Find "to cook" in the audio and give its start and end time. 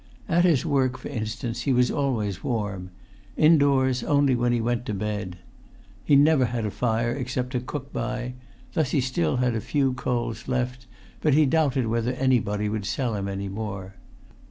7.51-7.93